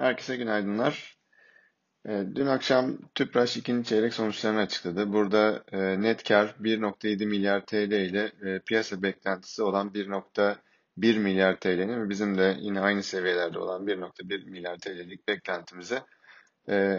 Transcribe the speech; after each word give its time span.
Herkese 0.00 0.36
günaydınlar. 0.36 1.18
E, 2.08 2.24
dün 2.34 2.46
akşam 2.46 2.98
Tüpraş 3.14 3.56
ikinci 3.56 3.88
çeyrek 3.88 4.14
sonuçlarını 4.14 4.60
açıkladı. 4.60 5.12
Burada 5.12 5.64
e, 5.72 6.02
net 6.02 6.28
kar 6.28 6.54
1.7 6.60 7.26
milyar 7.26 7.66
TL 7.66 7.92
ile 7.92 8.32
e, 8.42 8.58
piyasa 8.58 9.02
beklentisi 9.02 9.62
olan 9.62 9.88
1.1 9.88 11.18
milyar 11.18 11.56
TL'nin 11.56 12.04
ve 12.04 12.08
bizim 12.08 12.38
de 12.38 12.56
yine 12.60 12.80
aynı 12.80 13.02
seviyelerde 13.02 13.58
olan 13.58 13.86
1.1 13.86 14.50
milyar 14.50 14.78
TL'lik 14.78 15.28
beklentimizi 15.28 15.98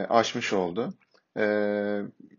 aşmış 0.10 0.54
oldu. 0.54 0.94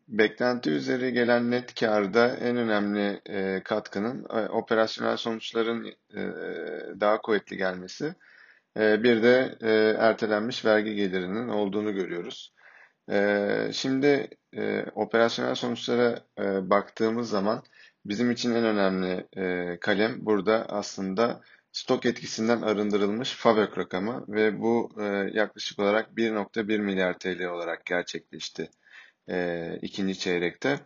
Beklenti 0.08 0.70
üzeri 0.70 1.12
gelen 1.12 1.50
net 1.50 1.80
karda 1.80 2.36
en 2.36 2.56
önemli 2.56 3.20
katkının 3.64 4.24
operasyonel 4.48 5.16
sonuçların 5.16 5.86
daha 7.00 7.20
kuvvetli 7.20 7.56
gelmesi 7.56 8.04
ee, 8.06 8.14
bir 8.76 9.22
de 9.22 9.58
e, 9.60 9.70
ertelenmiş 9.98 10.64
vergi 10.64 10.94
gelirinin 10.94 11.48
olduğunu 11.48 11.94
görüyoruz. 11.94 12.52
Ee, 13.10 13.70
şimdi 13.72 14.28
e, 14.56 14.84
operasyonel 14.94 15.54
sonuçlara 15.54 16.24
e, 16.38 16.70
baktığımız 16.70 17.30
zaman 17.30 17.62
bizim 18.04 18.30
için 18.30 18.54
en 18.54 18.64
önemli 18.64 19.28
kalem 19.80 20.26
burada 20.26 20.66
aslında 20.68 21.40
stok 21.72 22.06
etkisinden 22.06 22.62
arındırılmış 22.62 23.32
FAVÖK 23.32 23.78
rakamı 23.78 24.24
ve 24.28 24.60
bu 24.60 24.92
yaklaşık 25.32 25.78
olarak 25.78 26.10
1.1 26.16 26.78
milyar 26.78 27.18
TL 27.18 27.44
olarak 27.44 27.86
gerçekleşti 27.86 28.70
ikinci 29.82 30.18
çeyrekte. 30.18 30.80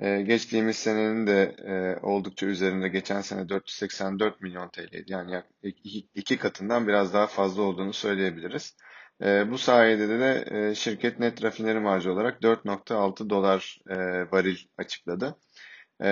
Ee, 0.00 0.22
geçtiğimiz 0.22 0.76
senenin 0.76 1.26
de 1.26 1.56
e, 1.66 2.00
oldukça 2.06 2.46
üzerinde 2.46 2.88
geçen 2.88 3.20
sene 3.20 3.48
484 3.48 4.40
milyon 4.40 4.68
TL'ydi. 4.68 5.04
Yani 5.06 5.42
iki, 5.62 6.08
iki 6.14 6.36
katından 6.38 6.88
biraz 6.88 7.14
daha 7.14 7.26
fazla 7.26 7.62
olduğunu 7.62 7.92
söyleyebiliriz. 7.92 8.76
E, 9.22 9.50
bu 9.50 9.58
sayede 9.58 10.08
de 10.08 10.44
e, 10.70 10.74
şirket 10.74 11.18
net 11.18 11.42
rafineri 11.44 11.80
marjı 11.80 12.12
olarak 12.12 12.42
4.6 12.42 13.30
dolar 13.30 13.80
e, 13.90 13.96
varil 14.32 14.58
açıkladı. 14.78 15.36
E, 16.02 16.08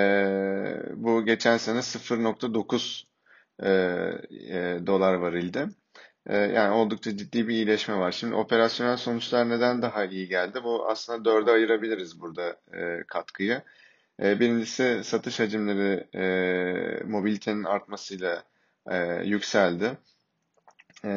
bu 0.96 1.24
geçen 1.24 1.56
sene 1.56 1.78
0.9 1.78 3.04
e, 3.62 3.70
e, 4.30 4.86
dolar 4.86 5.14
varilde. 5.14 5.66
E, 6.26 6.36
yani 6.36 6.74
oldukça 6.74 7.16
ciddi 7.16 7.48
bir 7.48 7.54
iyileşme 7.54 7.96
var. 7.98 8.12
Şimdi 8.12 8.34
operasyonel 8.34 8.96
sonuçlar 8.96 9.48
neden 9.48 9.82
daha 9.82 10.04
iyi 10.04 10.28
geldi? 10.28 10.60
Bu 10.64 10.88
aslında 10.88 11.24
dörde 11.24 11.50
ayırabiliriz 11.50 12.20
burada 12.20 12.56
e, 12.72 13.04
katkıyı. 13.08 13.62
E, 14.22 14.40
birincisi 14.40 15.00
satış 15.04 15.40
hacimleri 15.40 16.06
e, 16.14 17.04
mobilitenin 17.04 17.64
artmasıyla 17.64 18.42
e, 18.90 19.22
yükseldi. 19.24 19.98
E, 21.04 21.08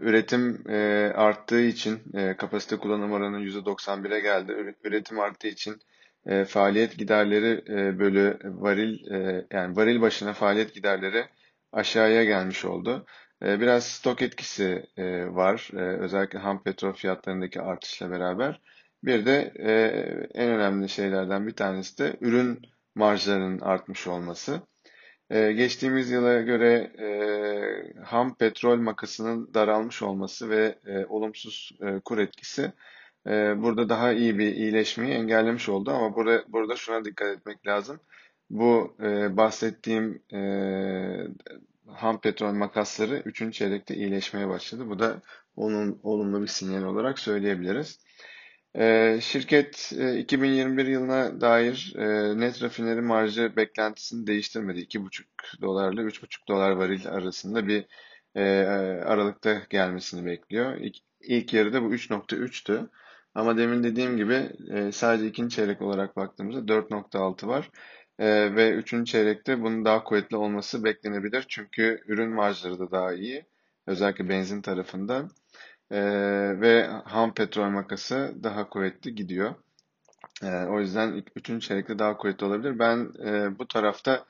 üretim 0.00 0.70
e, 0.70 1.12
arttığı 1.14 1.60
için 1.60 2.02
e, 2.14 2.36
kapasite 2.36 2.76
kullanım 2.76 3.12
oranı 3.12 3.40
%91'e 3.40 4.20
geldi. 4.20 4.74
Üretim 4.84 5.20
arttığı 5.20 5.48
için 5.48 5.76
e, 6.26 6.44
faaliyet 6.44 6.98
giderleri 6.98 7.64
e, 7.68 7.98
bölü 7.98 8.38
varil 8.44 9.10
e, 9.12 9.46
yani 9.50 9.76
varil 9.76 10.00
başına 10.00 10.32
faaliyet 10.32 10.74
giderleri 10.74 11.24
aşağıya 11.72 12.24
gelmiş 12.24 12.64
oldu. 12.64 13.06
E, 13.42 13.60
biraz 13.60 13.84
stok 13.86 14.22
etkisi 14.22 14.86
e, 14.96 15.26
var. 15.34 15.70
E, 15.72 15.76
özellikle 15.76 16.38
ham 16.38 16.62
petrol 16.62 16.92
fiyatlarındaki 16.92 17.60
artışla 17.60 18.10
beraber. 18.10 18.60
Bir 19.04 19.26
de 19.26 19.52
e, 19.58 19.72
en 20.34 20.50
önemli 20.50 20.88
şeylerden 20.88 21.46
bir 21.46 21.56
tanesi 21.56 21.98
de 21.98 22.16
ürün 22.20 22.62
marjlarının 22.94 23.60
artmış 23.60 24.06
olması. 24.06 24.60
E, 25.30 25.52
geçtiğimiz 25.52 26.10
yıla 26.10 26.40
göre 26.40 26.72
e, 26.98 28.02
ham 28.04 28.34
petrol 28.34 28.76
makasının 28.78 29.54
daralmış 29.54 30.02
olması 30.02 30.50
ve 30.50 30.78
olumsuz 31.08 31.72
kur 32.04 32.18
etkisi 32.18 32.72
burada 33.56 33.88
daha 33.88 34.12
iyi 34.12 34.38
bir 34.38 34.54
iyileşmeyi 34.54 35.14
engellemiş 35.14 35.68
oldu. 35.68 35.90
Ama 35.90 36.14
burada, 36.16 36.44
burada 36.48 36.76
şuna 36.76 37.04
dikkat 37.04 37.28
etmek 37.38 37.66
lazım. 37.66 38.00
Bu 38.50 38.96
e, 39.02 39.36
bahsettiğim 39.36 40.22
e, 40.32 40.40
ham 41.86 42.20
petrol 42.20 42.52
makasları 42.52 43.22
3. 43.24 43.52
çeyrekte 43.52 43.94
iyileşmeye 43.94 44.48
başladı. 44.48 44.88
Bu 44.88 44.98
da 44.98 45.22
onun 45.56 46.00
olumlu 46.02 46.42
bir 46.42 46.46
sinyal 46.46 46.82
olarak 46.82 47.18
söyleyebiliriz. 47.18 48.00
Ee, 48.74 49.18
şirket 49.22 49.92
2021 50.18 50.86
e, 50.86 50.90
yılına 50.90 51.40
dair 51.40 51.94
e, 51.96 52.38
net 52.40 52.62
rafineri 52.62 53.00
marjı 53.00 53.56
beklentisini 53.56 54.26
değiştirmedi. 54.26 54.80
2,5 54.80 55.60
dolarla 55.62 56.02
3,5 56.02 56.48
dolar 56.48 56.70
varil 56.70 57.08
arasında 57.08 57.66
bir 57.66 57.84
e, 58.34 58.42
aralıkta 59.04 59.62
gelmesini 59.70 60.26
bekliyor. 60.26 60.76
İlk, 60.76 60.96
ilk 61.20 61.54
yarıda 61.54 61.82
bu 61.82 61.94
3.3'tü. 61.94 62.88
Ama 63.34 63.56
demin 63.56 63.84
dediğim 63.84 64.16
gibi 64.16 64.50
sadece 64.92 65.26
ikinci 65.26 65.56
çeyrek 65.56 65.82
olarak 65.82 66.16
baktığımızda 66.16 66.72
4.6 66.72 67.46
var. 67.46 67.70
Ve 68.20 68.70
üçüncü 68.70 69.12
çeyrekte 69.12 69.62
bunun 69.62 69.84
daha 69.84 70.04
kuvvetli 70.04 70.36
olması 70.36 70.84
beklenebilir. 70.84 71.44
Çünkü 71.48 72.02
ürün 72.06 72.30
marjları 72.30 72.78
da 72.78 72.90
daha 72.90 73.12
iyi. 73.12 73.44
Özellikle 73.86 74.28
benzin 74.28 74.62
tarafında. 74.62 75.28
E, 75.90 76.00
ve 76.60 76.86
ham 77.04 77.34
petrol 77.34 77.68
makası 77.68 78.34
daha 78.42 78.68
kuvvetli 78.68 79.14
gidiyor. 79.14 79.54
E, 80.42 80.64
o 80.64 80.80
yüzden 80.80 81.24
üçüncü 81.36 81.66
çeyrekte 81.68 81.98
daha 81.98 82.16
kuvvetli 82.16 82.46
olabilir. 82.46 82.78
Ben 82.78 83.12
e, 83.26 83.58
bu 83.58 83.68
tarafta 83.68 84.24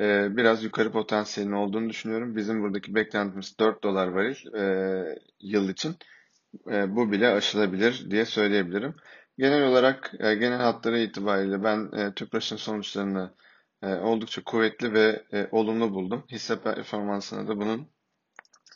e, 0.00 0.36
biraz 0.36 0.64
yukarı 0.64 0.92
potansiyelin 0.92 1.52
olduğunu 1.52 1.88
düşünüyorum. 1.88 2.36
Bizim 2.36 2.62
buradaki 2.62 2.94
beklentimiz 2.94 3.58
4 3.60 3.82
dolar 3.84 4.08
varil 4.08 4.54
e, 4.54 5.18
yıl 5.40 5.68
için. 5.68 5.96
E, 6.70 6.96
bu 6.96 7.12
bile 7.12 7.28
aşılabilir 7.28 8.10
diye 8.10 8.24
söyleyebilirim. 8.24 8.94
Genel 9.40 9.66
olarak 9.66 10.12
e, 10.18 10.34
genel 10.34 10.58
hatları 10.58 10.98
itibariyle 10.98 11.64
ben 11.64 11.92
e, 11.92 12.14
TÜPRAŞ'ın 12.14 12.56
sonuçlarını 12.56 13.34
e, 13.82 13.94
oldukça 13.94 14.44
kuvvetli 14.44 14.94
ve 14.94 15.22
e, 15.32 15.48
olumlu 15.50 15.94
buldum. 15.94 16.24
Hisse 16.30 16.60
performansına 16.60 17.48
da 17.48 17.56
bunun 17.60 17.88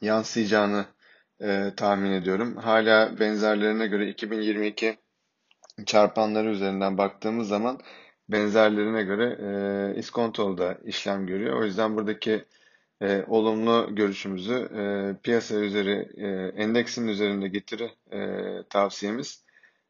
yansıyacağını 0.01 0.87
tahmin 1.77 2.13
ediyorum. 2.13 2.57
Hala 2.57 3.21
benzerlerine 3.21 3.87
göre 3.87 4.09
2022 4.09 4.97
çarpanları 5.87 6.51
üzerinden 6.51 6.99
baktığımız 6.99 7.49
zaman 7.49 7.81
benzerlerine 8.29 9.03
göre 9.03 9.39
e, 9.41 9.99
iskontoda 9.99 10.79
işlem 10.85 11.27
görüyor. 11.27 11.61
O 11.61 11.65
yüzden 11.65 11.97
buradaki 11.97 12.45
e, 13.03 13.25
olumlu 13.29 13.95
görüşümüzü 13.95 14.55
e, 14.55 14.83
piyasa 15.23 15.55
üzeri 15.55 16.09
e, 16.17 16.63
endeksin 16.63 17.09
üzerinde 17.09 17.49
getiri 17.49 17.91
e, 18.13 18.19
tavsiyemiz 18.71 19.45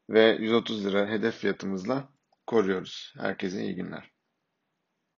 ve 0.09 0.37
130 0.39 0.85
lira 0.85 1.07
hedef 1.09 1.35
fiyatımızla 1.37 2.09
koruyoruz. 2.47 3.13
Herkese 3.17 3.63
iyi 3.63 3.75
günler. 3.75 4.14